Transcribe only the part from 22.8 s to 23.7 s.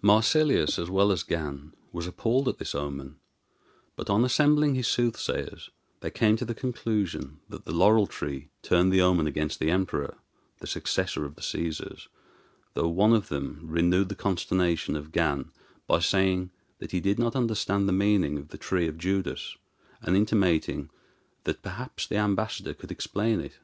explain it.